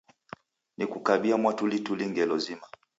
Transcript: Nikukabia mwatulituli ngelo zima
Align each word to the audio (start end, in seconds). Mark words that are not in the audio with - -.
Nikukabia 0.77 1.35
mwatulituli 1.41 2.05
ngelo 2.09 2.35
zima 2.43 2.67